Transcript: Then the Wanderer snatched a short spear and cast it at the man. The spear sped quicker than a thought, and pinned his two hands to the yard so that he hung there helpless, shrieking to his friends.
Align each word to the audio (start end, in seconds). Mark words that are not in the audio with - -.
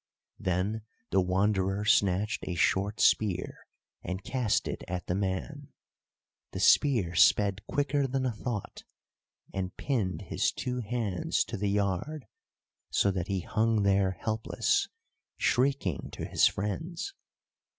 Then 0.39 0.81
the 1.11 1.21
Wanderer 1.21 1.85
snatched 1.85 2.47
a 2.47 2.55
short 2.55 2.99
spear 2.99 3.67
and 4.01 4.23
cast 4.23 4.67
it 4.67 4.83
at 4.87 5.05
the 5.05 5.13
man. 5.13 5.67
The 6.53 6.59
spear 6.59 7.13
sped 7.13 7.63
quicker 7.67 8.07
than 8.07 8.25
a 8.25 8.31
thought, 8.31 8.83
and 9.53 9.77
pinned 9.77 10.23
his 10.23 10.51
two 10.51 10.79
hands 10.79 11.43
to 11.43 11.55
the 11.55 11.69
yard 11.69 12.25
so 12.89 13.11
that 13.11 13.27
he 13.27 13.41
hung 13.41 13.83
there 13.83 14.17
helpless, 14.19 14.87
shrieking 15.37 16.09
to 16.13 16.25
his 16.25 16.47
friends. 16.47 17.13